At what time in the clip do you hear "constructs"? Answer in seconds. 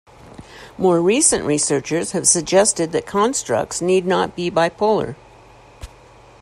3.05-3.81